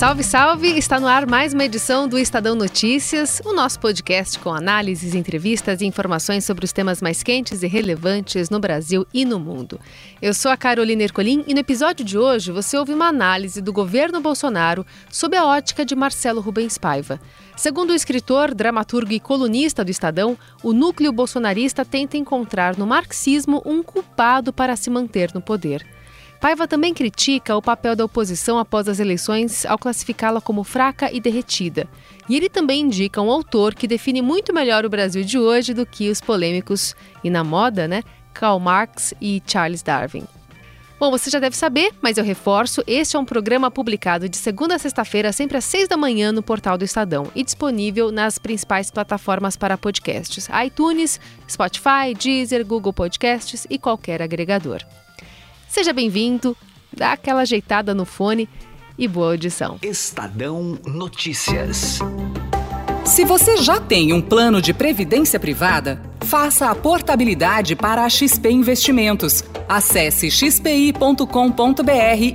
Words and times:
Salve, 0.00 0.24
salve! 0.24 0.78
Está 0.78 0.98
no 0.98 1.06
ar 1.06 1.26
mais 1.26 1.52
uma 1.52 1.62
edição 1.62 2.08
do 2.08 2.18
Estadão 2.18 2.54
Notícias, 2.54 3.42
o 3.44 3.52
nosso 3.52 3.78
podcast 3.78 4.38
com 4.38 4.50
análises, 4.50 5.14
entrevistas 5.14 5.82
e 5.82 5.84
informações 5.84 6.42
sobre 6.42 6.64
os 6.64 6.72
temas 6.72 7.02
mais 7.02 7.22
quentes 7.22 7.62
e 7.62 7.66
relevantes 7.66 8.48
no 8.48 8.58
Brasil 8.58 9.06
e 9.12 9.26
no 9.26 9.38
mundo. 9.38 9.78
Eu 10.22 10.32
sou 10.32 10.50
a 10.50 10.56
Carolina 10.56 11.02
Ercolim 11.02 11.44
e 11.46 11.52
no 11.52 11.60
episódio 11.60 12.02
de 12.02 12.16
hoje 12.16 12.50
você 12.50 12.78
ouve 12.78 12.94
uma 12.94 13.08
análise 13.08 13.60
do 13.60 13.74
governo 13.74 14.22
Bolsonaro 14.22 14.86
sob 15.10 15.36
a 15.36 15.44
ótica 15.44 15.84
de 15.84 15.94
Marcelo 15.94 16.40
Rubens 16.40 16.78
Paiva. 16.78 17.20
Segundo 17.54 17.90
o 17.90 17.94
escritor, 17.94 18.54
dramaturgo 18.54 19.12
e 19.12 19.20
colunista 19.20 19.84
do 19.84 19.90
Estadão, 19.90 20.34
o 20.62 20.72
núcleo 20.72 21.12
bolsonarista 21.12 21.84
tenta 21.84 22.16
encontrar 22.16 22.74
no 22.74 22.86
marxismo 22.86 23.60
um 23.66 23.82
culpado 23.82 24.50
para 24.50 24.76
se 24.76 24.88
manter 24.88 25.30
no 25.34 25.42
poder. 25.42 25.84
Paiva 26.40 26.66
também 26.66 26.94
critica 26.94 27.54
o 27.54 27.60
papel 27.60 27.94
da 27.94 28.04
oposição 28.04 28.58
após 28.58 28.88
as 28.88 28.98
eleições 28.98 29.66
ao 29.66 29.78
classificá-la 29.78 30.40
como 30.40 30.64
fraca 30.64 31.12
e 31.12 31.20
derretida. 31.20 31.86
E 32.26 32.34
ele 32.34 32.48
também 32.48 32.80
indica 32.80 33.20
um 33.20 33.30
autor 33.30 33.74
que 33.74 33.86
define 33.86 34.22
muito 34.22 34.52
melhor 34.52 34.86
o 34.86 34.88
Brasil 34.88 35.22
de 35.22 35.38
hoje 35.38 35.74
do 35.74 35.84
que 35.84 36.08
os 36.08 36.18
polêmicos 36.18 36.96
e 37.22 37.28
na 37.28 37.44
moda, 37.44 37.86
né, 37.86 38.02
Karl 38.32 38.58
Marx 38.58 39.12
e 39.20 39.42
Charles 39.46 39.82
Darwin. 39.82 40.24
Bom, 40.98 41.10
você 41.10 41.28
já 41.30 41.38
deve 41.38 41.56
saber, 41.56 41.92
mas 42.00 42.16
eu 42.16 42.24
reforço: 42.24 42.82
este 42.86 43.16
é 43.16 43.18
um 43.18 43.24
programa 43.24 43.70
publicado 43.70 44.28
de 44.28 44.36
segunda 44.36 44.76
a 44.76 44.78
sexta-feira, 44.78 45.32
sempre 45.32 45.58
às 45.58 45.64
seis 45.64 45.88
da 45.88 45.96
manhã, 45.96 46.30
no 46.32 46.42
portal 46.42 46.78
do 46.78 46.84
Estadão 46.84 47.30
e 47.34 47.42
disponível 47.42 48.10
nas 48.10 48.38
principais 48.38 48.90
plataformas 48.90 49.56
para 49.56 49.78
podcasts: 49.78 50.48
iTunes, 50.64 51.20
Spotify, 51.48 52.14
Deezer, 52.18 52.66
Google 52.66 52.92
Podcasts 52.92 53.66
e 53.68 53.78
qualquer 53.78 54.20
agregador. 54.22 54.84
Seja 55.70 55.92
bem-vindo, 55.92 56.56
dá 56.92 57.12
aquela 57.12 57.42
ajeitada 57.42 57.94
no 57.94 58.04
fone 58.04 58.48
e 58.98 59.06
boa 59.06 59.30
audição. 59.30 59.78
Estadão 59.82 60.76
Notícias. 60.84 62.00
Se 63.04 63.24
você 63.24 63.56
já 63.56 63.80
tem 63.80 64.12
um 64.12 64.20
plano 64.20 64.60
de 64.60 64.74
previdência 64.74 65.38
privada, 65.38 66.02
faça 66.22 66.68
a 66.68 66.74
portabilidade 66.74 67.76
para 67.76 68.04
a 68.04 68.08
XP 68.08 68.50
Investimentos. 68.50 69.44
Acesse 69.68 70.28
xpi.com.br 70.28 71.22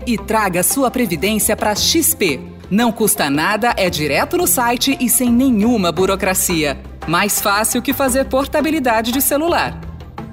e 0.07 0.17
traga 0.17 0.63
sua 0.63 0.89
previdência 0.89 1.57
para 1.57 1.75
XP. 1.75 2.39
Não 2.71 2.89
custa 2.89 3.29
nada, 3.29 3.73
é 3.75 3.89
direto 3.89 4.37
no 4.37 4.47
site 4.47 4.97
e 5.01 5.09
sem 5.09 5.29
nenhuma 5.29 5.91
burocracia. 5.91 6.81
Mais 7.05 7.41
fácil 7.41 7.81
que 7.81 7.91
fazer 7.91 8.23
portabilidade 8.25 9.11
de 9.11 9.21
celular. 9.21 9.77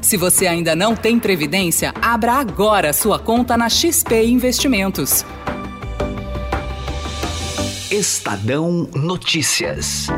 Se 0.03 0.17
você 0.17 0.49
ainda 0.49 0.75
não 0.75 0.97
tem 0.97 1.19
previdência, 1.19 1.95
abra 2.03 2.33
agora 2.33 2.93
sua 2.93 3.21
conta 3.21 3.57
na 3.57 3.69
XP 3.69 4.27
Investimentos. 4.27 5.25
Estadão 7.89 8.89
Notícias. 8.97 10.09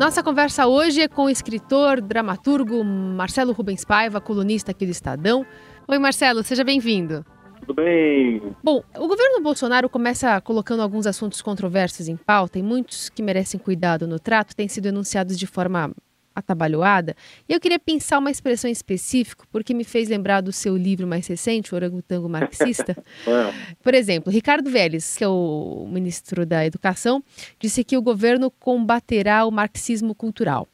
Nossa 0.00 0.22
conversa 0.22 0.66
hoje 0.66 1.02
é 1.02 1.08
com 1.08 1.26
o 1.26 1.30
escritor, 1.30 2.00
dramaturgo 2.00 2.84
Marcelo 2.84 3.52
Rubens 3.52 3.84
Paiva, 3.84 4.20
colunista 4.20 4.72
aqui 4.72 4.84
do 4.84 4.90
Estadão. 4.90 5.46
Oi, 5.86 5.98
Marcelo, 5.98 6.42
seja 6.42 6.64
bem-vindo. 6.64 7.24
Tudo 7.66 7.82
bem? 7.82 8.40
Bom, 8.62 8.80
o 8.96 9.08
governo 9.08 9.42
Bolsonaro 9.42 9.88
começa 9.88 10.40
colocando 10.40 10.82
alguns 10.82 11.04
assuntos 11.04 11.42
controversos 11.42 12.06
em 12.06 12.16
pauta 12.16 12.60
e 12.60 12.62
muitos 12.62 13.08
que 13.08 13.20
merecem 13.22 13.58
cuidado 13.58 14.06
no 14.06 14.20
trato 14.20 14.54
têm 14.54 14.68
sido 14.68 14.86
enunciados 14.86 15.36
de 15.36 15.48
forma 15.48 15.92
atabalhoada. 16.32 17.16
E 17.48 17.52
eu 17.52 17.58
queria 17.58 17.78
pensar 17.78 18.18
uma 18.18 18.30
expressão 18.30 18.70
específica, 18.70 19.44
porque 19.50 19.74
me 19.74 19.82
fez 19.82 20.08
lembrar 20.08 20.42
do 20.42 20.52
seu 20.52 20.76
livro 20.76 21.08
mais 21.08 21.26
recente, 21.26 21.72
O 21.72 21.76
Orangotango 21.76 22.28
Marxista. 22.28 22.96
É. 23.26 23.52
Por 23.82 23.94
exemplo, 23.94 24.30
Ricardo 24.30 24.70
Vélez, 24.70 25.16
que 25.16 25.24
é 25.24 25.28
o 25.28 25.88
ministro 25.90 26.44
da 26.44 26.64
Educação, 26.64 27.22
disse 27.58 27.82
que 27.82 27.96
o 27.96 28.02
governo 28.02 28.50
combaterá 28.50 29.44
o 29.44 29.50
marxismo 29.50 30.14
cultural. 30.14 30.68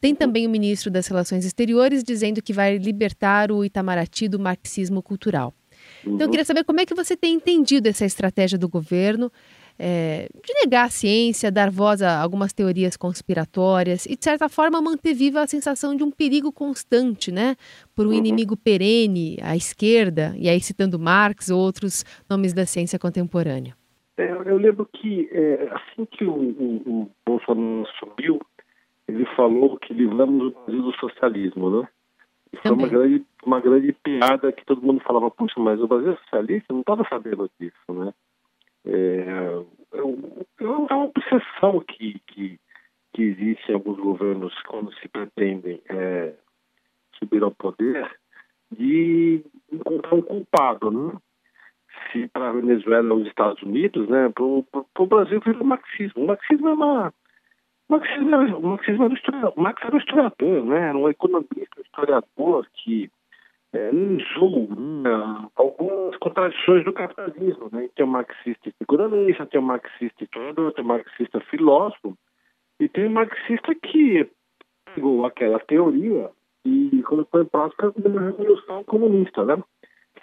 Tem 0.00 0.14
também 0.14 0.46
o 0.46 0.50
ministro 0.50 0.90
das 0.90 1.06
Relações 1.06 1.44
Exteriores 1.44 2.04
dizendo 2.04 2.42
que 2.42 2.52
vai 2.52 2.76
libertar 2.76 3.50
o 3.50 3.64
Itamaraty 3.64 4.28
do 4.28 4.38
marxismo 4.38 5.02
cultural. 5.02 5.52
Então, 6.06 6.26
eu 6.26 6.30
queria 6.30 6.44
saber 6.44 6.64
como 6.64 6.80
é 6.80 6.86
que 6.86 6.94
você 6.94 7.16
tem 7.16 7.34
entendido 7.34 7.88
essa 7.88 8.04
estratégia 8.04 8.58
do 8.58 8.68
governo 8.68 9.30
é, 9.78 10.28
de 10.44 10.54
negar 10.64 10.86
a 10.86 10.90
ciência, 10.90 11.50
dar 11.50 11.70
voz 11.70 12.00
a 12.00 12.20
algumas 12.20 12.52
teorias 12.52 12.96
conspiratórias 12.96 14.06
e, 14.06 14.16
de 14.16 14.24
certa 14.24 14.48
forma, 14.48 14.80
manter 14.80 15.14
viva 15.14 15.42
a 15.42 15.46
sensação 15.46 15.94
de 15.94 16.02
um 16.02 16.10
perigo 16.10 16.50
constante, 16.52 17.30
né? 17.30 17.56
Por 17.94 18.06
um 18.06 18.10
Uhum. 18.10 18.14
inimigo 18.16 18.56
perene, 18.56 19.36
à 19.42 19.54
esquerda, 19.56 20.34
e 20.38 20.48
aí 20.48 20.60
citando 20.60 20.98
Marx 20.98 21.50
ou 21.50 21.60
outros 21.60 22.04
nomes 22.28 22.52
da 22.54 22.64
ciência 22.64 22.98
contemporânea. 22.98 23.74
É, 24.16 24.30
eu 24.30 24.56
lembro 24.56 24.88
que 24.90 25.28
é, 25.30 25.68
assim 25.72 26.06
que 26.06 26.24
o, 26.24 26.32
o, 26.32 27.02
o 27.02 27.10
Bolsonaro 27.26 27.86
subiu, 27.98 28.40
ele 29.06 29.26
falou 29.36 29.76
que 29.78 29.92
livramos 29.92 30.46
o 30.46 30.64
Brasil 30.64 30.82
do 30.82 30.92
socialismo, 30.96 31.82
né? 31.82 31.88
E 32.52 32.56
foi 32.58 32.70
uma 32.72 32.88
grande, 32.88 33.26
uma 33.44 33.60
grande 33.60 33.92
piada 33.92 34.52
que 34.52 34.64
todo 34.64 34.82
mundo 34.82 35.00
falava, 35.00 35.30
puxa, 35.30 35.58
mas 35.58 35.80
o 35.80 35.86
Brasil 35.86 36.12
é 36.12 36.16
socialista? 36.16 36.72
Não 36.72 36.80
estava 36.80 37.06
sabendo 37.08 37.50
disso, 37.58 37.92
né? 37.92 38.12
É, 38.86 38.92
é, 38.92 40.64
é 40.64 40.66
uma 40.66 41.04
obsessão 41.04 41.80
que, 41.80 42.20
que, 42.26 42.58
que 43.12 43.22
existe 43.22 43.70
em 43.70 43.74
alguns 43.74 43.98
governos 43.98 44.54
quando 44.62 44.94
se 44.94 45.08
pretendem 45.08 45.82
é, 45.88 46.34
subir 47.18 47.42
ao 47.42 47.50
poder 47.50 48.08
de 48.70 49.44
encontrar 49.72 50.14
um 50.14 50.22
culpado, 50.22 50.90
né? 50.90 51.12
se 52.12 52.28
para 52.28 52.48
a 52.48 52.52
Venezuela 52.52 53.14
ou 53.14 53.20
os 53.20 53.26
Estados 53.26 53.62
Unidos, 53.62 54.08
né, 54.08 54.28
para 54.28 54.44
o 54.44 55.06
Brasil 55.06 55.40
virou 55.40 55.64
marxismo. 55.64 56.24
O 56.24 56.26
marxismo 56.26 56.68
é 56.68 56.72
uma. 56.72 57.14
O 57.88 57.92
marxismo 57.92 58.34
era, 58.34 58.48
era 58.48 58.58
um 58.58 59.14
historiador, 59.14 59.52
o 59.56 59.60
Marx 59.60 59.82
era 59.84 59.94
um 59.94 59.98
historiador, 59.98 60.64
né, 60.64 60.88
era 60.88 60.98
um 60.98 61.08
economista, 61.08 61.82
historiador 61.96 62.66
que 62.74 63.10
é, 63.72 63.92
né, 63.92 65.48
algumas 65.56 66.16
contradições 66.18 66.84
do 66.84 66.92
capitalismo. 66.92 67.68
Né? 67.72 67.88
Tem 67.94 68.04
o 68.04 68.08
marxista 68.08 68.70
segurança, 68.78 69.46
tem 69.46 69.60
o 69.60 69.62
marxista 69.62 70.24
historiador, 70.24 70.72
tem 70.72 70.84
o 70.84 70.88
marxista 70.88 71.40
filósofo, 71.40 72.16
e 72.78 72.88
tem 72.88 73.06
o 73.06 73.10
marxista 73.10 73.74
que 73.74 74.28
pegou 74.94 75.24
aquela 75.24 75.58
teoria 75.60 76.30
e 76.64 77.02
colocou 77.02 77.42
em 77.42 77.46
prática 77.46 77.92
uma 77.96 78.20
revolução 78.20 78.84
comunista, 78.84 79.44
né? 79.44 79.62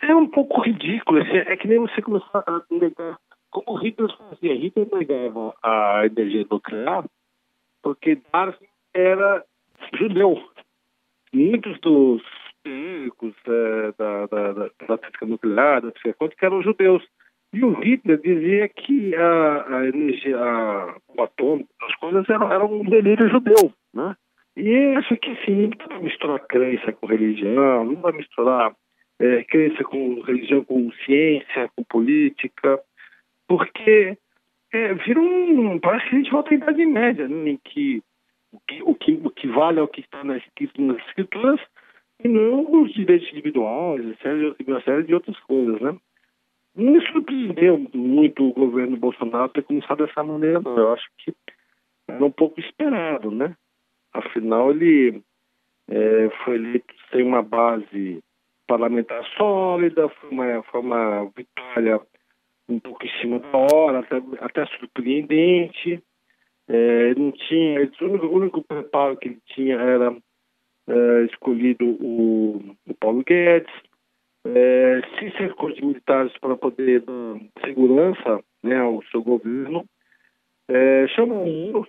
É 0.01 0.13
um 0.13 0.27
pouco 0.27 0.61
ridículo, 0.61 1.21
assim, 1.21 1.37
é 1.37 1.55
que 1.55 1.67
nem 1.67 1.79
você 1.79 2.01
começar 2.01 2.43
a 2.45 2.61
negar 2.69 3.17
como 3.49 3.75
Hitler 3.75 4.09
fazia. 4.17 4.53
Hitler 4.53 4.87
negava 4.91 5.55
a 5.63 6.05
energia 6.05 6.45
nuclear 6.49 7.05
porque 7.81 8.19
Darwin 8.31 8.67
era 8.93 9.43
judeu. 9.93 10.41
Muitos 11.33 11.79
dos 11.79 12.21
teóricos 12.63 13.33
é, 13.47 13.93
da, 13.97 14.25
da, 14.27 14.53
da, 14.53 14.69
da 14.87 14.97
física 14.97 15.25
nuclear, 15.25 15.81
da 15.81 15.91
física 15.91 16.13
quântica, 16.13 16.45
eram 16.45 16.61
judeus. 16.61 17.03
E 17.53 17.63
o 17.63 17.73
Hitler 17.79 18.19
dizia 18.19 18.67
que 18.69 19.15
a, 19.15 19.77
a 19.77 19.87
energia, 19.87 20.37
a, 20.37 20.95
o 21.15 21.21
atômico, 21.21 21.69
as 21.83 21.95
coisas 21.97 22.27
eram, 22.29 22.51
eram 22.51 22.73
um 22.73 22.83
delírio 22.83 23.29
judeu, 23.29 23.71
né? 23.93 24.15
E 24.55 24.95
acho 24.97 25.15
que 25.17 25.35
sim, 25.45 25.71
não 25.79 25.87
vai 25.87 26.03
misturar 26.03 26.39
crença 26.47 26.91
com 26.93 27.07
religião, 27.07 27.85
não 27.85 27.95
vai 27.95 28.11
misturar 28.11 28.73
é, 29.19 29.43
crença 29.43 29.83
com 29.83 30.21
religião, 30.21 30.63
com 30.63 30.91
ciência, 31.05 31.69
com 31.75 31.83
política, 31.83 32.79
porque 33.47 34.17
é, 34.71 34.93
vira 34.93 35.19
um. 35.19 35.79
Parece 35.79 36.09
que 36.09 36.15
a 36.15 36.17
gente 36.19 36.31
volta 36.31 36.51
à 36.51 36.55
Idade 36.55 36.85
Média, 36.85 37.27
né, 37.27 37.51
em 37.51 37.59
que 37.63 38.01
o, 38.53 38.59
que 38.67 38.83
o 38.83 38.95
que 38.95 39.11
o 39.25 39.29
que 39.31 39.47
vale 39.47 39.79
é 39.79 39.83
o 39.83 39.87
que 39.87 40.01
está 40.01 40.23
nas, 40.23 40.41
escrituras 41.07 41.59
e 42.23 42.27
não 42.27 42.83
os 42.83 42.93
direitos 42.93 43.27
individuais, 43.31 44.05
uma 44.67 44.81
série 44.83 45.03
de 45.03 45.13
outras 45.13 45.37
coisas, 45.41 45.81
né? 45.81 45.97
Não 46.75 46.93
me 46.93 47.07
surpreendeu 47.07 47.77
muito 47.93 48.47
o 48.47 48.53
governo 48.53 48.97
Bolsonaro 48.97 49.49
ter 49.49 49.63
começado 49.63 50.05
dessa 50.05 50.23
maneira, 50.23 50.61
não. 50.61 50.77
Eu 50.77 50.93
acho 50.93 51.07
que 51.17 51.33
era 52.07 52.23
um 52.23 52.31
pouco 52.31 52.59
esperado, 52.59 53.29
né? 53.29 53.55
Afinal, 54.11 54.71
ele 54.71 55.21
é, 55.89 56.29
foi 56.43 56.55
eleito 56.55 56.93
sem 57.11 57.23
uma 57.23 57.41
base 57.41 58.23
parlamentar 58.67 59.23
sólida, 59.37 60.09
foi 60.09 60.29
uma, 60.29 60.63
foi 60.63 60.81
uma 60.81 61.25
vitória 61.35 62.01
um 62.69 62.79
pouco 62.79 63.05
em 63.05 63.19
cima 63.19 63.39
da 63.39 63.57
hora, 63.57 63.99
até, 63.99 64.21
até 64.39 64.65
surpreendente. 64.77 66.01
É, 66.67 67.13
não 67.15 67.31
tinha, 67.31 67.79
ele- 67.79 67.91
o 68.01 68.05
único, 68.05 68.25
o 68.25 68.35
único 68.35 68.63
preparo 68.63 69.17
que 69.17 69.29
ele 69.29 69.39
tinha 69.47 69.75
era 69.75 70.15
é, 70.87 71.25
escolhido 71.25 71.85
o, 71.85 72.75
o 72.87 72.93
Paulo 72.99 73.23
Guedes, 73.23 73.73
é, 74.45 75.01
se 75.17 75.37
cercou 75.37 75.71
de 75.71 75.83
militares 75.85 76.37
para 76.39 76.57
poder 76.57 77.01
dar 77.01 77.39
segurança 77.65 78.43
né, 78.61 78.77
ao 78.77 79.01
seu 79.05 79.21
governo. 79.23 79.85
É, 80.67 81.07
chamou 81.09 81.45
um, 81.45 81.83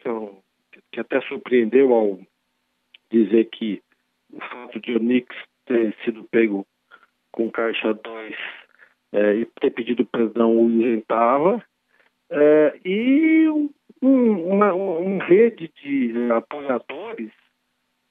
que 0.93 1.01
até 1.01 1.21
surpreendeu 1.23 1.93
ao 1.93 2.21
dizer 3.11 3.49
que 3.51 3.83
o 4.33 4.41
fato 4.41 4.81
de 4.81 4.97
Onix 4.97 5.27
ter 5.67 5.95
sido 6.05 6.25
pego 6.25 6.67
com 7.33 7.51
caixa 7.51 7.95
2 7.95 8.37
é, 9.13 9.35
e 9.37 9.47
ter 9.61 9.71
pedido 9.71 10.05
perdão 10.07 10.57
o 10.57 10.71
isentava. 10.71 11.65
Uma, 14.73 14.99
uma 14.99 15.25
rede 15.25 15.71
de 15.83 16.13
apoiadores 16.33 17.31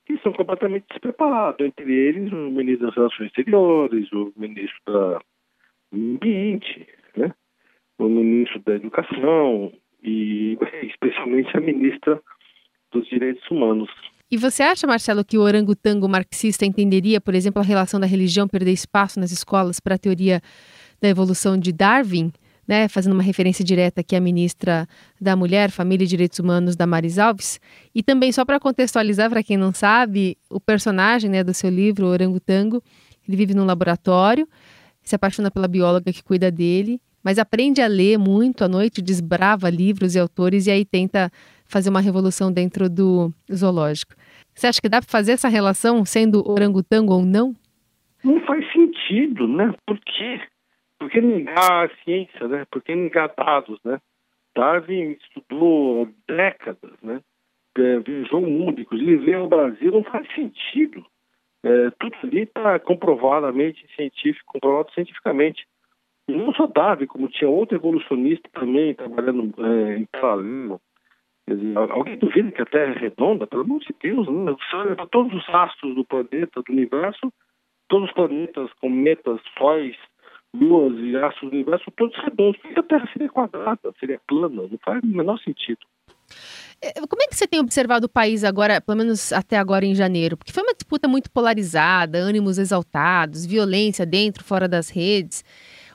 que 0.05 0.17
são 0.19 0.33
completamente 0.33 0.85
despreparados, 0.89 1.65
entre 1.65 1.91
eles 1.91 2.31
o 2.31 2.51
ministro 2.51 2.88
das 2.88 2.95
Relações 2.95 3.27
Exteriores, 3.27 4.11
o 4.11 4.33
ministro 4.35 4.79
da 4.85 5.21
Ambiente, 5.94 6.88
né? 7.15 7.33
o 7.97 8.09
ministro 8.09 8.59
da 8.63 8.75
Educação 8.75 9.71
e 10.03 10.57
especialmente 10.83 11.55
a 11.55 11.61
ministra 11.61 12.21
dos 12.91 13.07
Direitos 13.07 13.50
Humanos. 13.50 13.89
E 14.29 14.38
você 14.38 14.63
acha, 14.63 14.88
Marcelo, 14.88 15.23
que 15.23 15.38
o 15.38 15.41
orangotango 15.41 16.09
marxista 16.09 16.65
entenderia, 16.65 17.21
por 17.21 17.35
exemplo, 17.35 17.61
a 17.61 17.65
relação 17.65 18.00
da 18.00 18.07
religião 18.07 18.47
perder 18.47 18.71
espaço 18.71 19.19
nas 19.19 19.31
escolas 19.31 19.79
para 19.79 19.95
a 19.95 19.97
teoria 19.97 20.41
da 21.01 21.07
evolução 21.07 21.57
de 21.57 21.71
Darwin? 21.71 22.31
Né, 22.65 22.88
fazendo 22.88 23.12
uma 23.12 23.24
referência 23.24 23.63
direta 23.63 24.00
aqui 24.00 24.15
à 24.15 24.21
ministra 24.21 24.88
da 25.19 25.36
Mulher, 25.36 25.69
Família 25.69 26.06
e 26.06 26.07
Direitos 26.07 26.39
Humanos, 26.39 26.77
Damaris 26.77 27.19
Alves. 27.19 27.60
E 27.94 28.01
também, 28.01 28.31
só 28.31 28.45
para 28.45 28.57
contextualizar, 28.57 29.30
para 29.30 29.44
quem 29.44 29.57
não 29.57 29.74
sabe, 29.74 30.38
o 30.50 30.62
personagem 30.62 31.30
né, 31.30 31.44
do 31.44 31.54
seu 31.54 31.69
livro, 31.69 32.07
Orangotango, 32.07 32.81
ele 33.27 33.36
vive 33.36 33.54
num 33.54 33.65
laboratório, 33.65 34.48
se 35.01 35.13
apaixona 35.13 35.51
pela 35.51 35.68
bióloga 35.68 36.13
que 36.13 36.24
cuida 36.24 36.50
dele, 36.50 37.01
mas 37.24 37.39
aprende 37.39 37.81
a 37.81 37.88
ler 37.88 38.18
muito 38.18 38.63
à 38.63 38.68
noite, 38.68 39.01
desbrava 39.01 39.69
livros 39.69 40.15
e 40.15 40.19
autores 40.19 40.68
e 40.68 40.71
aí 40.71 40.86
tenta 40.86 41.31
fazer 41.65 41.89
uma 41.89 42.01
revolução 42.01 42.51
dentro 42.51 42.89
do 42.89 43.33
zoológico. 43.54 44.13
Você 44.54 44.68
acha 44.68 44.81
que 44.81 44.89
dá 44.89 45.01
para 45.01 45.10
fazer 45.10 45.31
essa 45.31 45.48
relação 45.48 46.06
sendo 46.06 46.48
orangotango 46.48 47.13
ou 47.13 47.25
não? 47.25 47.56
Não 48.24 48.39
faz 48.45 48.63
sentido, 48.71 49.48
né? 49.48 49.74
Por 49.88 50.00
quê? 50.00 50.39
Por 51.03 51.09
que 51.09 51.19
negar 51.19 51.85
a 51.85 51.89
ciência, 52.01 52.47
né? 52.47 52.65
Por 52.71 52.81
que 52.81 52.95
negar 52.95 53.29
dados, 53.35 53.77
né? 53.83 54.00
Darwin 54.55 55.17
estudou 55.21 56.07
décadas, 56.25 56.94
né? 57.01 57.19
É, 57.77 58.00
viajou 58.00 58.41
o 58.41 58.50
mundo, 58.50 58.79
inclusive 58.79 59.17
veio 59.17 59.39
ao 59.39 59.50
Brasil, 59.50 59.91
não 59.91 60.03
faz 60.05 60.25
sentido. 60.33 61.05
É, 61.61 61.89
tudo 62.00 62.15
ali 62.23 62.44
está 62.44 62.79
comprovadamente 62.79 63.85
científico, 63.97 64.53
comprovado 64.53 64.94
cientificamente. 64.94 65.67
E 66.29 66.31
não 66.31 66.53
só 66.53 66.67
Darwin, 66.67 67.05
como 67.05 67.27
tinha 67.27 67.50
outro 67.50 67.75
evolucionista 67.77 68.47
também 68.53 68.94
trabalhando 68.94 69.53
é, 69.61 69.97
em 69.97 70.05
paralelo. 70.05 70.79
Alguém 71.89 72.17
duvida 72.17 72.50
que 72.50 72.61
a 72.61 72.65
Terra 72.65 72.94
é 72.94 72.97
redonda? 72.97 73.45
Pelo 73.45 73.63
amor 73.63 73.81
de 73.81 73.94
Deus, 74.01 74.25
né? 74.29 74.53
você 74.53 74.75
olha 74.77 74.95
para 74.95 75.07
todos 75.07 75.33
os 75.33 75.50
astros 75.53 75.95
do 75.95 76.05
planeta, 76.05 76.61
do 76.61 76.71
universo, 76.71 77.29
todos 77.89 78.07
os 78.07 78.15
planetas, 78.15 78.71
cometas, 78.79 79.41
sóis, 79.57 79.97
luas 80.53 80.94
e 81.00 81.15
astros 81.17 81.50
do 81.50 81.55
universo, 81.55 81.91
todos 81.97 82.15
redondos. 82.23 82.59
Por 82.61 82.73
que 82.73 82.79
a 82.79 82.83
Terra 82.83 83.09
seria 83.11 83.29
quadrada, 83.29 83.94
seria 84.00 84.19
plana? 84.27 84.63
Não 84.69 84.79
faz 84.83 85.01
o 85.03 85.07
menor 85.07 85.39
sentido. 85.39 85.79
É, 86.81 86.94
como 87.07 87.21
é 87.23 87.27
que 87.27 87.35
você 87.35 87.47
tem 87.47 87.59
observado 87.59 88.05
o 88.05 88.09
país 88.09 88.44
agora, 88.44 88.81
pelo 88.81 88.97
menos 88.97 89.31
até 89.31 89.57
agora 89.57 89.85
em 89.85 89.95
janeiro? 89.95 90.35
Porque 90.35 90.51
foi 90.51 90.63
uma 90.63 90.73
disputa 90.73 91.07
muito 91.07 91.31
polarizada, 91.31 92.19
ânimos 92.19 92.57
exaltados, 92.57 93.45
violência 93.45 94.05
dentro, 94.05 94.44
fora 94.44 94.67
das 94.67 94.89
redes. 94.89 95.44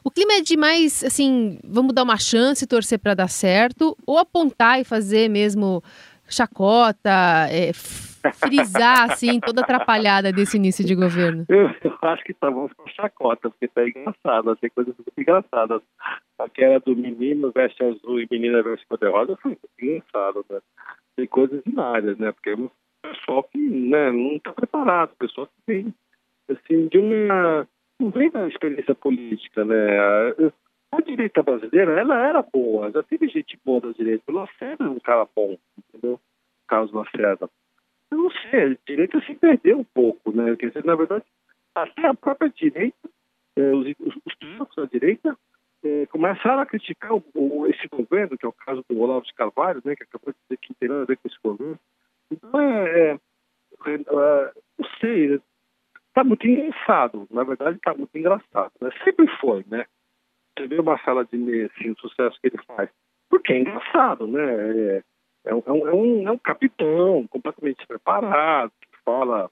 O 0.03 0.11
clima 0.11 0.35
é 0.35 0.41
de 0.41 0.57
mais, 0.57 1.05
assim, 1.05 1.59
vamos 1.63 1.93
dar 1.93 2.03
uma 2.03 2.17
chance, 2.17 2.67
torcer 2.67 2.99
para 2.99 3.15
dar 3.15 3.29
certo, 3.29 3.97
ou 4.07 4.17
apontar 4.17 4.81
e 4.81 4.85
fazer 4.85 5.29
mesmo 5.29 5.83
chacota, 6.29 7.47
é, 7.51 7.73
frisar, 8.33 9.11
assim, 9.11 9.41
toda 9.41 9.63
atrapalhada 9.63 10.33
desse 10.33 10.57
início 10.57 10.85
de 10.85 10.95
governo? 10.95 11.45
Eu, 11.49 11.71
acho 12.03 12.25
que 12.25 12.35
tá 12.35 12.51
bom 12.51 12.69
com 12.77 12.89
chacota, 12.89 13.51
porque 13.51 13.69
tá 13.69 13.87
engraçado, 13.87 14.57
tem 14.57 14.71
coisas 14.71 14.95
muito 14.97 15.21
engraçadas. 15.21 15.83
Aquela 16.39 16.79
do 16.81 16.95
menino 16.95 17.51
veste 17.55 17.83
azul 17.83 18.21
e 18.21 18.29
menina 18.31 18.63
veste 18.63 18.87
cor-de-rosa 18.87 19.37
foi 19.43 19.57
engraçado, 19.81 20.45
né? 20.51 20.61
Tem 21.17 21.27
coisas 21.27 21.63
hilárias, 21.67 22.19
né? 22.19 22.33
Porque 22.33 22.51
é 22.51 22.57
um 22.57 22.71
pessoal 23.03 23.43
que 23.45 23.59
né, 23.59 24.11
não 24.13 24.37
está 24.37 24.53
preparado, 24.53 25.17
pessoal 25.19 25.47
que 25.47 25.53
vem, 25.67 25.95
assim, 26.49 26.89
de 26.89 26.99
uma 26.99 27.67
não 28.01 28.11
vem 28.11 28.31
da 28.31 28.47
experiência 28.47 28.95
política, 28.95 29.65
né? 29.65 29.99
A 30.91 31.03
direita 31.03 31.43
brasileira, 31.43 32.01
ela 32.01 32.27
era 32.27 32.43
boa, 32.43 32.91
já 32.91 33.03
teve 33.03 33.29
gente 33.29 33.59
boa 33.65 33.81
da 33.81 33.91
direita. 33.91 34.25
O 34.29 34.33
Lacerda 34.33 34.85
é 34.85 34.89
um 34.89 35.01
cara 35.01 35.27
bom, 35.35 35.59
entendeu? 35.77 36.19
Carlos 36.67 36.93
Lacerda. 36.93 37.51
Não 38.29 38.51
sei, 38.51 38.73
a 38.73 38.77
direita 38.87 39.21
se 39.23 39.35
perdeu 39.35 39.79
um 39.79 39.85
pouco, 39.85 40.31
né? 40.31 40.55
Quer 40.57 40.69
dizer, 40.69 40.85
na 40.85 40.95
verdade, 40.95 41.25
até 41.75 42.07
a 42.07 42.15
própria 42.15 42.51
direita, 42.51 43.09
eh, 43.57 43.73
os, 43.73 43.87
os, 43.99 44.77
da 44.77 44.85
direita, 44.85 45.35
eh, 45.83 46.07
começaram 46.11 46.61
a 46.61 46.67
criticar 46.67 47.15
o, 47.15 47.25
o, 47.35 47.67
esse 47.67 47.89
governo, 47.89 48.37
que 48.37 48.45
é 48.45 48.49
o 48.49 48.53
caso 48.53 48.85
do 48.87 49.01
Olavo 49.01 49.25
de 49.25 49.33
Carvalho, 49.33 49.81
né? 49.83 49.97
Que 49.97 50.03
acabou 50.03 50.35
de 50.35 50.39
dizer 50.43 50.59
que 50.59 50.71
não 50.71 50.77
tem 50.79 50.89
nada 50.91 51.03
a 51.03 51.07
ver 51.07 51.17
com 51.17 51.29
esse 51.29 51.39
governo. 51.43 51.79
Então, 52.31 52.61
é, 52.61 53.13
é, 53.13 53.15
é 53.15 53.99
não 54.79 54.89
sei, 55.01 55.41
está 56.09 56.23
muito 56.23 56.47
engraçado. 56.47 57.27
Na 57.31 57.45
verdade, 57.45 57.79
está 57.79 57.95
muito 57.95 58.15
engraçado. 58.15 58.73
Né? 58.79 58.91
Sempre 59.05 59.27
foi, 59.39 59.65
né? 59.69 59.87
Você 60.59 60.67
vê 60.67 60.79
uma 60.79 60.99
sala 61.03 61.25
de 61.25 61.65
assim, 61.65 61.93
o 61.93 61.99
sucesso 61.99 62.39
que 62.43 62.49
ele 62.49 62.63
faz. 62.67 62.91
Porque 63.31 63.55
é 63.55 63.61
engraçado, 63.61 64.27
né? 64.27 64.97
É, 64.99 65.03
é, 65.49 65.55
um, 65.55 65.63
é, 65.67 65.93
um, 65.93 66.29
é 66.29 66.31
um 66.31 66.39
capitão 66.39 67.27
completamente 67.29 67.87
preparado, 67.87 68.71
que 68.81 68.99
fala 69.05 69.51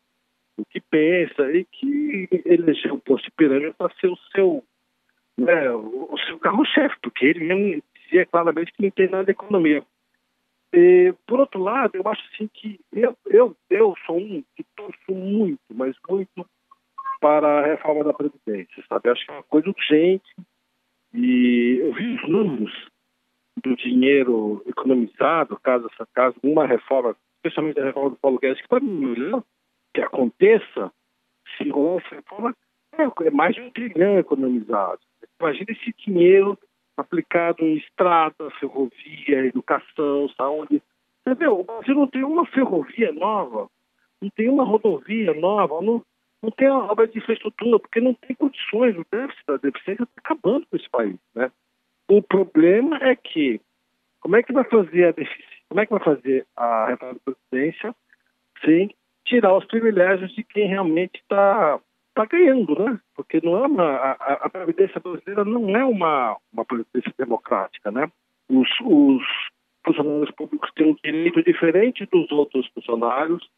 o 0.58 0.64
que 0.64 0.80
pensa 0.80 1.50
e 1.52 1.64
que 1.64 2.28
elegeu 2.44 2.94
o 2.94 3.00
posto 3.00 3.24
de 3.24 3.30
pirâmide 3.32 3.74
para 3.76 3.94
ser 3.96 4.08
o 4.08 4.16
seu, 4.34 4.62
né, 5.38 5.70
o, 5.70 6.16
seu 6.26 6.38
carro-chefe, 6.38 6.96
porque 7.02 7.26
ele 7.26 7.44
mesmo 7.44 7.82
dizia 7.94 8.26
claramente 8.26 8.72
que 8.72 8.82
não 8.82 8.90
tem 8.90 9.08
nada 9.08 9.24
de 9.24 9.32
economia. 9.32 9.82
E, 10.72 11.14
por 11.26 11.40
outro 11.40 11.62
lado, 11.62 11.94
eu 11.94 12.06
acho 12.06 12.22
assim 12.32 12.48
que 12.52 12.78
eu, 12.92 13.16
eu, 13.26 13.56
eu 13.70 13.94
sou 14.06 14.18
um 14.18 14.42
que 14.54 14.64
torço 14.76 15.12
muito, 15.12 15.60
mas 15.74 15.96
muito 16.08 16.46
para 17.20 17.60
a 17.60 17.66
reforma 17.66 18.04
da 18.04 18.12
Previdência, 18.12 18.84
sabe? 18.88 19.08
Acho 19.08 19.24
que 19.24 19.30
é 19.30 19.34
uma 19.34 19.42
coisa 19.44 19.68
urgente 19.70 20.34
e 21.14 21.78
eu 21.80 21.94
vi 21.94 22.14
os 22.14 22.28
números 22.28 22.85
dinheiro 23.88 24.62
economizado, 24.66 25.58
caso 25.62 25.88
essa 25.92 26.06
caso 26.14 26.36
uma 26.42 26.66
reforma, 26.66 27.16
especialmente 27.36 27.80
a 27.80 27.84
reforma 27.84 28.10
do 28.10 28.16
Paulo 28.16 28.38
Guedes, 28.38 28.60
que 28.60 28.68
para 28.68 28.80
mim 28.80 28.92
melhor 28.92 29.42
que 29.94 30.00
aconteça, 30.00 30.92
se 31.56 31.68
essa 31.68 32.14
reforma, 32.14 32.54
é, 32.98 33.26
é 33.26 33.30
mais 33.30 33.54
de 33.54 33.60
um 33.60 33.70
trilhão 33.70 34.18
economizado. 34.18 35.00
Imagina 35.40 35.70
esse 35.70 35.94
dinheiro 35.98 36.58
aplicado 36.96 37.64
em 37.64 37.76
estrada, 37.76 38.50
ferrovia, 38.58 39.46
educação, 39.46 40.28
saúde. 40.30 40.82
Você 41.22 41.34
vê, 41.34 41.46
o 41.46 41.62
Brasil 41.62 41.94
não 41.94 42.06
tem 42.06 42.24
uma 42.24 42.46
ferrovia 42.46 43.12
nova, 43.12 43.68
não 44.20 44.30
tem 44.30 44.48
uma 44.48 44.64
rodovia 44.64 45.34
nova, 45.34 45.80
não, 45.82 46.02
não 46.42 46.50
tem 46.50 46.70
uma 46.70 46.90
obra 46.90 47.06
de 47.06 47.18
infraestrutura, 47.18 47.78
porque 47.78 48.00
não 48.00 48.14
tem 48.14 48.34
condições, 48.34 48.96
o 48.96 49.06
déficit 49.10 49.44
da 49.46 49.56
deficiência 49.56 50.04
está 50.04 50.14
acabando 50.18 50.66
com 50.66 50.76
esse 50.76 50.88
país. 50.88 51.16
Né? 51.34 51.50
O 52.08 52.22
problema 52.22 52.96
é 53.02 53.14
que, 53.14 53.60
como 54.26 54.34
é 54.34 54.42
que 54.42 54.52
vai 54.52 54.64
fazer 54.64 55.04
a 55.08 55.14
como 55.68 55.80
é 55.80 55.86
que 55.86 55.92
vai 55.92 56.02
fazer 56.02 56.46
a 56.56 56.86
reforma 56.88 57.14
da 57.14 57.32
Previdência 57.32 57.94
sem 58.64 58.92
tirar 59.24 59.56
os 59.56 59.64
privilégios 59.66 60.34
de 60.34 60.42
quem 60.42 60.66
realmente 60.66 61.20
está 61.20 61.78
tá 62.12 62.24
ganhando, 62.24 62.76
né? 62.76 62.98
Porque 63.14 63.40
não 63.40 63.56
é 63.56 63.68
uma, 63.68 63.84
a, 63.84 64.32
a 64.46 64.50
Previdência 64.50 65.00
brasileira 65.00 65.44
não 65.44 65.76
é 65.76 65.84
uma, 65.84 66.36
uma 66.52 66.64
Previdência 66.64 67.14
democrática, 67.16 67.92
né? 67.92 68.10
Os, 68.48 68.68
os 68.82 69.22
funcionários 69.86 70.32
públicos 70.32 70.72
têm 70.74 70.90
um 70.90 70.96
direito 71.04 71.44
diferente 71.44 72.04
dos 72.06 72.28
outros 72.32 72.66
funcionários, 72.74 73.48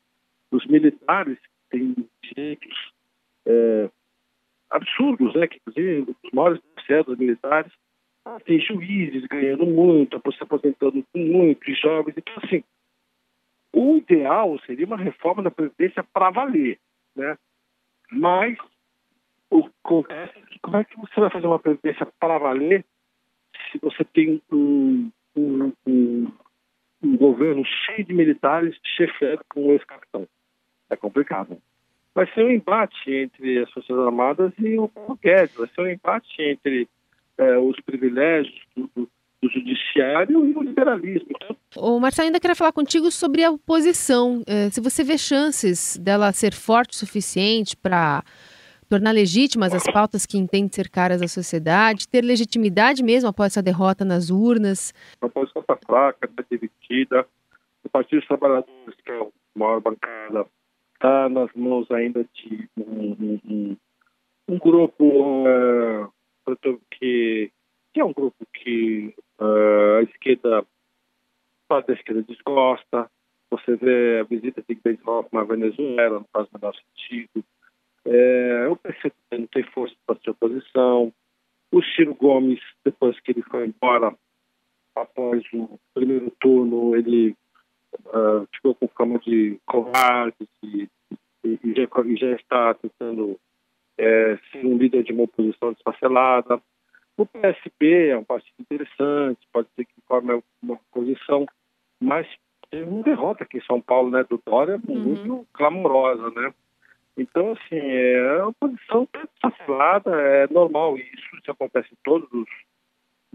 os 0.53 0.67
militares 0.67 1.39
tem 1.71 1.95
direitos 2.23 2.93
é, 3.47 3.89
absurdos, 4.69 5.35
né? 5.35 5.47
Que, 5.47 5.57
inclusive, 5.57 6.15
os 6.23 6.31
maiores 6.31 6.61
oficiais 6.77 7.07
militares 7.19 7.73
ah, 8.29 8.41
tem 8.45 8.61
juízes 8.61 9.25
ganhando 9.27 9.65
muito, 9.65 10.21
se 10.33 10.43
aposentando 10.43 11.03
muito, 11.15 11.75
jovens. 11.75 12.15
Então, 12.17 12.35
assim, 12.43 12.63
o 13.73 13.97
ideal 13.97 14.59
seria 14.67 14.85
uma 14.85 14.99
reforma 14.99 15.43
da 15.43 15.51
Previdência 15.51 16.03
para 16.03 16.31
valer, 16.31 16.79
né? 17.17 17.39
Mas 18.13 18.59
o 19.49 19.63
que 19.63 19.71
acontece 19.83 20.39
é 20.39 20.43
que 20.43 20.59
como 20.59 20.77
é 20.77 20.85
que 20.85 20.99
você 20.99 21.19
vai 21.19 21.31
fazer 21.31 21.47
uma 21.47 21.59
Previdência 21.59 22.07
para 22.21 22.37
valer 22.37 22.85
se 23.73 23.79
você 23.79 24.05
tem 24.05 24.43
um, 24.53 25.11
um, 25.35 25.73
um, 25.87 26.33
um 27.03 27.17
governo 27.17 27.65
cheio 27.65 28.05
de 28.05 28.13
militares 28.13 28.79
chefiado 28.97 29.43
com 29.49 29.69
um 29.69 29.73
ex-capitão? 29.73 30.29
É 30.91 30.97
complicado. 30.97 31.57
vai 32.15 32.27
ser 32.35 32.45
um 32.45 32.51
embate 32.51 33.11
entre 33.11 33.61
as 33.61 33.71
Forças 33.71 33.99
Armadas 33.99 34.53
e 34.59 34.79
o 34.79 34.91
Guedes, 35.23 35.57
vai 35.57 35.69
ser 35.69 35.81
um 35.81 35.89
embate 35.89 36.43
entre 36.43 36.89
é, 37.39 37.59
os 37.59 37.79
privilégios 37.81 38.55
do, 38.77 38.91
do, 38.95 39.09
judiciário 39.51 40.45
e 40.45 40.57
o 40.57 40.63
liberalismo. 40.63 41.29
O 41.77 42.01
Marcelo 42.01 42.27
ainda 42.27 42.41
queria 42.41 42.57
falar 42.57 42.73
contigo 42.73 43.11
sobre 43.11 43.45
a 43.45 43.51
oposição. 43.53 44.43
É, 44.47 44.69
se 44.69 44.81
você 44.81 45.05
vê 45.05 45.17
chances 45.17 45.97
dela 45.97 46.33
ser 46.33 46.53
forte 46.53 46.95
o 46.95 46.97
suficiente 46.97 47.77
para 47.77 48.25
tornar 48.89 49.13
legítimas 49.13 49.75
as 49.75 49.85
pautas 49.85 50.25
que 50.25 50.39
entende 50.39 50.75
ser 50.75 50.89
caras 50.89 51.23
à 51.23 51.29
sociedade, 51.29 52.09
ter 52.09 52.23
legitimidade 52.23 53.03
mesmo 53.03 53.29
após 53.29 53.53
essa 53.53 53.63
derrota 53.63 54.05
nas 54.05 54.31
urnas. 54.31 54.95
A 55.21 55.27
oposição 55.27 55.61
está 55.61 55.77
fraca, 55.77 56.27
está 56.27 56.45
dividida. 56.51 57.27
O 57.85 57.89
Partido 57.89 58.21
dos 58.21 58.29
Trabalhadores, 58.29 58.97
que 59.05 59.13
é 59.13 59.21
a 59.21 59.27
maior 59.55 59.81
bancada, 59.81 60.47
está 60.95 61.29
nas 61.29 61.53
mãos 61.55 61.91
ainda 61.91 62.25
de 62.35 62.69
um, 62.77 63.39
um, 63.47 63.77
um 64.49 64.59
grupo 64.59 65.05
uh, 65.05 66.13
que, 66.57 67.51
que, 67.93 68.01
é 68.01 68.05
um 68.05 68.13
grupo 68.13 68.47
que 68.53 69.15
uh, 69.41 69.99
a 69.99 70.03
esquerda, 70.03 70.65
parte 71.67 71.89
da 71.89 71.95
esquerda 71.95 72.23
desgosta. 72.23 73.11
Você 73.51 73.77
vê 73.77 74.21
a 74.21 74.25
visita 74.25 74.63
de 74.69 74.75
Gleisi 74.75 75.03
Hoffmann 75.07 75.43
à 75.43 75.45
Venezuela, 75.45 76.19
não 76.19 76.27
faz 76.33 76.47
o 76.49 76.59
menor 76.59 76.75
sentido. 76.75 77.45
É, 78.05 78.69
o 78.69 78.77
PC 78.77 79.13
não 79.33 79.47
tem 79.47 79.63
força 79.63 79.95
para 80.07 80.19
ser 80.21 80.31
oposição. 80.31 81.13
O 81.71 81.83
Ciro 81.83 82.15
Gomes, 82.15 82.61
depois 82.85 83.19
que 83.21 83.33
ele 83.33 83.43
foi 83.43 83.67
embora, 83.67 84.15
após 84.95 85.43
o 85.53 85.79
primeiro 85.95 86.31
turno, 86.41 86.97
ele 86.97 87.35
uh, 88.07 88.47
ficou 88.55 88.75
com 88.75 88.89
fama 88.89 89.19
de 89.19 89.59
covarde 89.67 90.49
e, 90.63 90.89
e, 91.45 91.59
e, 91.65 91.75
já, 91.75 91.89
e 92.05 92.17
já, 92.17 92.33
está 92.33 92.75
tentando 92.75 93.39
é, 93.99 94.39
ser 94.51 94.65
um 94.65 94.79
líder 94.79 95.03
de 95.03 95.13
uma 95.13 95.25
oposição 95.25 95.73
desfacelada. 95.73 96.61
O 97.17 97.27
PSB 97.27 98.09
é 98.11 98.19
um 98.19 98.25
partido 98.25 98.55
interessante, 98.61 99.41
pode 99.53 99.69
ser 99.75 99.85
que 99.85 100.01
forme 100.07 100.41
uma 100.63 100.75
oposição, 100.75 101.47
mas 102.01 102.27
teve 102.71 102.89
uma 102.89 103.03
derrota 103.03 103.43
aqui 103.43 103.59
em 103.59 103.65
São 103.65 103.81
Paulo, 103.81 104.11
né, 104.11 104.25
do 104.25 104.41
Dória, 104.47 104.81
uhum. 104.89 105.01
muito 105.01 105.47
clamorosa, 105.53 106.31
né? 106.31 106.55
Então, 107.17 107.53
assim, 107.53 107.77
é 107.77 108.43
uma 108.43 108.53
posição 108.53 109.09
desfacelada, 109.13 110.11
é 110.21 110.47
normal 110.47 110.97
isso, 110.97 111.37
isso 111.37 111.51
acontece 111.51 111.89
em 111.93 111.99
todos 112.05 112.33
os 112.33 112.49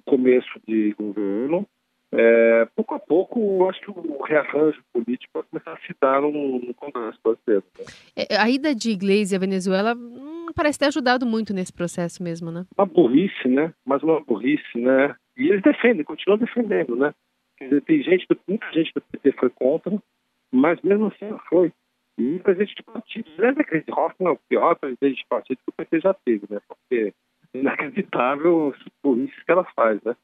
começos 0.05 0.61
de 0.65 0.93
governo. 0.93 1.67
É, 2.15 2.65
pouco 2.75 2.93
a 2.93 2.99
pouco, 2.99 3.39
eu 3.39 3.69
acho 3.69 3.81
que 3.81 3.89
o 3.89 4.21
rearranjo 4.21 4.83
político 4.93 5.31
vai 5.33 5.43
começar 5.43 5.73
a 5.73 5.77
se 5.77 5.95
dar 5.99 6.21
no, 6.21 6.59
no 6.59 6.73
Congresso 6.75 7.19
brasileiro. 7.23 7.63
Né? 7.79 7.85
É, 8.15 8.37
a 8.37 8.49
ida 8.49 8.75
de 8.75 8.91
Iglesias 8.91 9.33
à 9.33 9.39
Venezuela 9.39 9.95
hum, 9.95 10.47
parece 10.55 10.77
ter 10.77 10.85
ajudado 10.85 11.25
muito 11.25 11.53
nesse 11.53 11.73
processo 11.73 12.21
mesmo, 12.21 12.51
né? 12.51 12.65
Uma 12.77 12.85
burrice, 12.85 13.47
né? 13.47 13.73
Mas 13.83 14.03
uma 14.03 14.21
burrice, 14.21 14.77
né? 14.77 15.15
E 15.35 15.49
eles 15.49 15.63
defendem, 15.63 16.03
continuam 16.03 16.37
defendendo, 16.37 16.95
né? 16.95 17.13
Quer 17.57 17.65
dizer, 17.65 17.81
tem 17.81 18.03
gente, 18.03 18.27
muita 18.47 18.71
gente 18.71 18.91
do 18.93 19.01
PT 19.01 19.31
foi 19.33 19.49
contra, 19.49 19.97
mas 20.51 20.79
mesmo 20.81 21.07
assim 21.07 21.35
foi. 21.49 21.71
E 22.19 22.37
presidente 22.39 22.75
de 22.75 22.83
partido, 22.83 23.27
aliás, 23.37 23.57
a 23.57 23.63
Cris 23.63 23.83
Hoffmann 23.89 24.29
é 24.29 24.35
o 24.35 24.39
pior 24.47 24.75
presidente 24.75 25.17
de 25.17 25.27
partido 25.27 25.57
que 25.57 25.69
o 25.69 25.73
PT 25.73 25.99
já 26.01 26.13
teve, 26.13 26.45
né? 26.47 26.59
Porque 26.67 27.11
é 27.53 27.57
inacreditável 27.57 28.73
as 28.75 28.83
burrices 29.03 29.43
que 29.43 29.51
ela 29.51 29.65
faz, 29.75 29.99
né? 30.03 30.15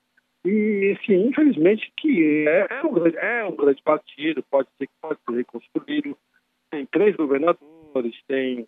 E, 0.46 0.98
assim, 0.98 1.28
infelizmente, 1.28 1.92
que 1.98 2.48
é, 2.48 2.68
é, 2.70 2.84
um 2.86 2.94
grande, 2.94 3.18
é 3.18 3.46
um 3.46 3.56
grande 3.56 3.82
partido, 3.84 4.44
pode 4.50 4.70
ser 4.78 4.88
que 4.88 4.94
pode 5.02 5.20
ser 5.28 5.36
reconstruído. 5.36 6.18
Tem 6.72 6.86
três 6.86 7.16
governadores, 7.16 8.16
tem 8.28 8.68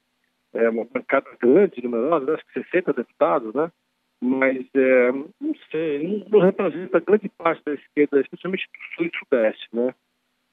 é, 0.54 0.70
uma 0.70 0.86
bancada 0.86 1.30
grande, 1.40 1.82
numerosa, 1.82 2.34
acho 2.34 2.46
que 2.48 2.64
60 2.64 2.94
deputados, 2.94 3.54
né? 3.54 3.72
Mas, 4.20 4.68
é, 4.76 5.12
não 5.12 5.56
sei, 5.72 6.26
não, 6.30 6.40
representa 6.42 7.00
grande 7.00 7.30
parte 7.30 7.64
da 7.64 7.74
esquerda, 7.74 8.22
especialmente 8.22 8.68
do 8.68 8.96
sul 8.96 9.06
e 9.06 9.18
sudeste, 9.18 9.68
né? 9.74 9.96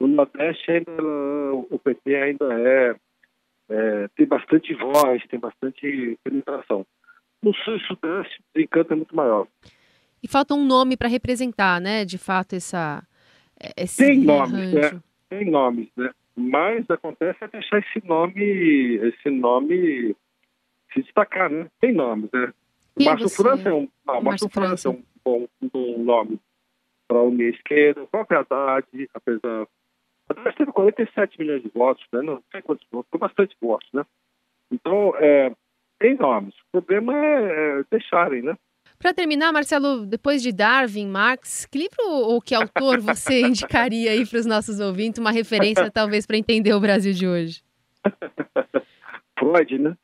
No 0.00 0.06
Nordeste, 0.06 0.70
ainda, 0.70 1.02
o 1.02 1.78
PT 1.82 2.14
ainda 2.14 2.54
é, 2.60 2.96
é, 3.68 4.08
tem 4.16 4.26
bastante 4.26 4.72
voz, 4.75 5.26
tem 5.26 5.40
bastante 5.40 6.16
penetração. 6.22 6.87
No 7.42 7.52
Sul 7.54 7.76
e 7.76 7.80
Sudeste, 7.80 8.40
o 8.56 8.60
encanto 8.60 8.92
é 8.92 8.96
muito 8.96 9.14
maior. 9.14 9.46
E 10.22 10.28
falta 10.28 10.54
um 10.54 10.64
nome 10.64 10.96
para 10.96 11.08
representar, 11.08 11.80
né, 11.80 12.04
de 12.04 12.18
fato, 12.18 12.54
essa. 12.54 13.02
Esse 13.76 14.06
tem 14.06 14.18
nomes, 14.20 14.72
né? 14.72 15.00
Tem 15.28 15.50
nomes, 15.50 15.88
né? 15.96 16.10
Mas 16.37 16.88
acontece 16.88 17.42
é 17.42 17.48
deixar 17.48 17.78
esse 17.78 18.06
nome, 18.06 18.42
esse 19.02 19.28
nome 19.30 20.14
se 20.92 21.02
destacar, 21.02 21.50
né? 21.50 21.66
Tem 21.80 21.92
nomes, 21.92 22.30
né? 22.32 22.52
Quem 22.96 23.06
Márcio 23.06 23.28
você... 23.28 23.42
França 23.42 23.68
é 23.68 23.72
um, 23.72 23.88
não, 24.06 24.22
Márcio 24.22 24.48
França 24.48 24.88
é 24.88 24.92
um 24.92 25.02
bom, 25.25 25.48
um 25.60 25.68
bom 25.68 25.98
nome 25.98 26.40
para 27.06 27.22
unir 27.22 27.52
a 27.52 27.56
esquerda. 27.56 28.02
O 28.02 28.06
próprio 28.06 28.40
Haddad, 28.40 28.87
apesar. 29.14 29.66
Haddad 30.28 30.56
teve 30.56 30.72
47 30.72 31.38
milhões 31.38 31.62
de 31.62 31.70
votos, 31.70 32.04
né? 32.12 32.22
Não 32.22 32.42
sei 32.52 32.62
quantos 32.62 32.87
votos, 32.90 33.10
foi 33.10 33.20
bastante 33.20 33.56
votos, 33.60 33.88
né? 33.92 34.04
Então, 34.70 35.14
é, 35.16 35.52
tem 35.98 36.16
nomes. 36.16 36.54
O 36.54 36.80
problema 36.80 37.16
é, 37.16 37.80
é 37.80 37.84
deixarem, 37.90 38.42
né? 38.42 38.56
Para 38.99 39.14
terminar, 39.14 39.52
Marcelo, 39.52 40.05
depois 40.05 40.43
de 40.43 40.52
Darwin, 40.52 41.07
Marx, 41.07 41.67
que 41.67 41.78
livro 41.78 42.05
ou 42.05 42.40
que 42.40 42.55
autor 42.55 43.00
você 43.00 43.40
indicaria 43.47 44.11
aí 44.11 44.26
para 44.26 44.40
os 44.40 44.47
nossos 44.47 44.81
ouvintes, 44.81 45.21
uma 45.21 45.31
referência 45.31 45.88
talvez 45.93 46.26
para 46.26 46.37
entender 46.37 46.75
o 46.75 46.81
Brasil 46.81 47.12
de 47.12 47.26
hoje? 47.26 47.62
Freud, 49.38 49.78
né? 49.78 49.97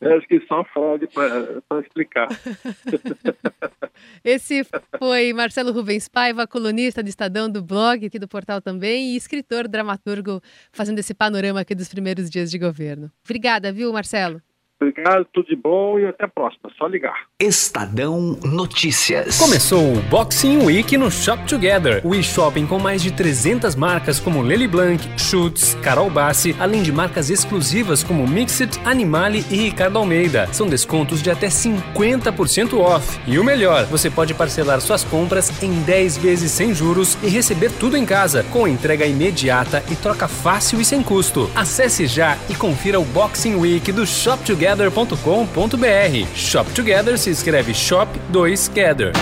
Eu 0.00 0.16
acho 0.16 0.28
que 0.28 0.40
só 0.46 0.62
Freud 0.64 1.08
para 1.08 1.80
explicar. 1.80 2.28
Esse 4.22 4.62
foi 4.98 5.32
Marcelo 5.32 5.72
Rubens 5.72 6.06
Paiva, 6.06 6.46
colunista 6.46 7.02
do 7.02 7.08
Estadão 7.08 7.50
do 7.50 7.62
blog, 7.62 8.06
aqui 8.06 8.18
do 8.18 8.28
portal 8.28 8.60
também, 8.60 9.12
e 9.12 9.16
escritor, 9.16 9.66
dramaturgo, 9.66 10.40
fazendo 10.70 10.98
esse 10.98 11.14
panorama 11.14 11.60
aqui 11.60 11.74
dos 11.74 11.88
primeiros 11.88 12.28
dias 12.30 12.50
de 12.50 12.58
governo. 12.58 13.10
Obrigada, 13.24 13.72
viu, 13.72 13.92
Marcelo? 13.92 14.40
Obrigado, 14.80 15.26
tudo 15.32 15.48
de 15.48 15.56
bom 15.56 15.98
e 15.98 16.06
até 16.06 16.24
a 16.24 16.28
próxima. 16.28 16.70
Só 16.78 16.86
ligar. 16.86 17.26
Estadão 17.40 18.38
Notícias. 18.44 19.36
Começou 19.36 19.94
o 19.94 20.00
Boxing 20.02 20.64
Week 20.64 20.96
no 20.96 21.10
Shop 21.10 21.44
Together. 21.48 22.00
O 22.06 22.14
e-shopping 22.14 22.64
com 22.64 22.78
mais 22.78 23.02
de 23.02 23.10
300 23.12 23.74
marcas 23.74 24.20
como 24.20 24.40
Lely 24.40 24.68
Blanc, 24.68 25.20
Schutz, 25.20 25.74
Carol 25.82 26.08
Bassi, 26.08 26.54
além 26.60 26.80
de 26.80 26.92
marcas 26.92 27.28
exclusivas 27.28 28.04
como 28.04 28.26
Mixit, 28.26 28.78
Animale 28.84 29.44
e 29.50 29.56
Ricardo 29.56 29.98
Almeida. 29.98 30.46
São 30.52 30.68
descontos 30.68 31.20
de 31.20 31.30
até 31.30 31.48
50% 31.48 32.78
off. 32.78 33.18
E 33.26 33.36
o 33.36 33.44
melhor, 33.44 33.84
você 33.86 34.08
pode 34.08 34.32
parcelar 34.32 34.80
suas 34.80 35.02
compras 35.02 35.60
em 35.60 35.82
10 35.82 36.18
vezes 36.18 36.52
sem 36.52 36.72
juros 36.72 37.18
e 37.20 37.26
receber 37.26 37.72
tudo 37.80 37.96
em 37.96 38.06
casa, 38.06 38.44
com 38.52 38.68
entrega 38.68 39.04
imediata 39.04 39.82
e 39.90 39.96
troca 39.96 40.28
fácil 40.28 40.80
e 40.80 40.84
sem 40.84 41.02
custo. 41.02 41.50
Acesse 41.56 42.06
já 42.06 42.38
e 42.48 42.54
confira 42.54 43.00
o 43.00 43.04
Boxing 43.04 43.56
Week 43.56 43.90
do 43.90 44.06
Shop 44.06 44.40
Together 44.44 44.67
shoptogether.com.br. 44.68 46.34
Shop 46.34 46.70
Together 46.72 47.18
se 47.18 47.30
escreve 47.30 47.72
Shop 47.72 48.10
2 48.30 48.68
Gather. 48.68 49.12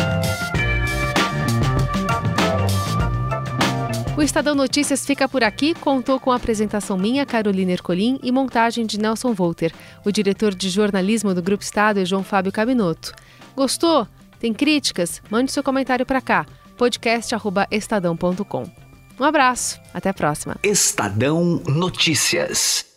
O 4.16 4.22
Estadão 4.22 4.54
Notícias 4.54 5.04
fica 5.06 5.28
por 5.28 5.44
aqui. 5.44 5.74
Contou 5.74 6.18
com 6.18 6.32
a 6.32 6.36
apresentação 6.36 6.96
minha, 6.96 7.24
Carolina 7.26 7.72
Ercolim, 7.72 8.18
e 8.22 8.32
montagem 8.32 8.86
de 8.86 8.98
Nelson 8.98 9.32
Volter. 9.34 9.72
O 10.04 10.10
diretor 10.10 10.54
de 10.54 10.68
jornalismo 10.68 11.34
do 11.34 11.42
Grupo 11.42 11.62
Estado 11.62 12.00
é 12.00 12.04
João 12.04 12.24
Fábio 12.24 12.50
Caminoto. 12.50 13.12
Gostou? 13.54 14.08
Tem 14.40 14.52
críticas? 14.52 15.22
Mande 15.30 15.52
seu 15.52 15.62
comentário 15.62 16.06
para 16.06 16.20
cá. 16.20 16.46
podcast@estadão.com. 16.76 18.64
Um 19.18 19.24
abraço, 19.24 19.80
até 19.94 20.10
a 20.10 20.14
próxima. 20.14 20.56
Estadão 20.62 21.62
Notícias. 21.66 22.95